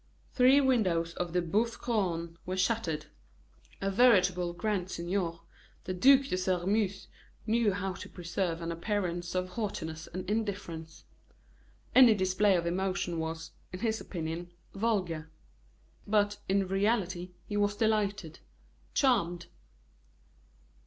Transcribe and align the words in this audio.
Three 0.33 0.59
windows 0.61 1.15
in 1.19 1.31
the 1.31 1.43
Boeuf 1.43 1.79
Couronne 1.79 2.35
were 2.43 2.57
shattered. 2.57 3.05
A 3.81 3.91
veritable 3.91 4.51
grand 4.51 4.89
seigneur, 4.89 5.41
the 5.83 5.93
Duc 5.93 6.21
de 6.23 6.37
Sairmeuse 6.39 7.05
knew 7.45 7.71
how 7.71 7.93
to 7.93 8.09
preserve 8.09 8.61
an 8.63 8.71
appearance 8.71 9.35
of 9.35 9.49
haughtiness 9.49 10.07
and 10.07 10.27
indifference. 10.27 11.05
Any 11.93 12.15
display 12.15 12.55
of 12.55 12.65
emotion 12.65 13.19
was, 13.19 13.51
in 13.71 13.81
his 13.81 14.01
opinion, 14.01 14.51
vulgar; 14.73 15.29
but, 16.07 16.39
in 16.49 16.67
reality, 16.67 17.33
he 17.45 17.55
was 17.55 17.75
delighted, 17.75 18.39
charmed. 18.95 19.45